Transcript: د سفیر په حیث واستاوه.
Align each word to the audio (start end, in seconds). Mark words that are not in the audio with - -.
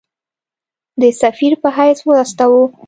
د 1.01 1.03
سفیر 1.21 1.53
په 1.61 1.69
حیث 1.77 1.99
واستاوه. 2.05 2.63